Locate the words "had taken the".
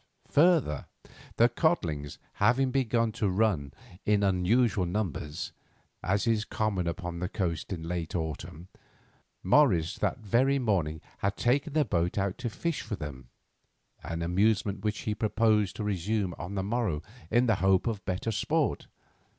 11.19-11.85